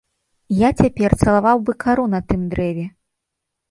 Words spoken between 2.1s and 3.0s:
на тым дрэве.